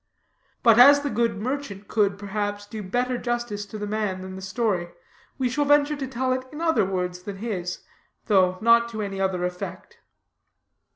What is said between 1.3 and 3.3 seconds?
merchant could, perhaps, do better